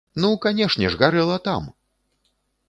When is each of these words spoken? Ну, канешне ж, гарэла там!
Ну, 0.21 0.29
канешне 0.45 0.89
ж, 0.95 0.99
гарэла 1.03 1.37
там! 1.49 1.69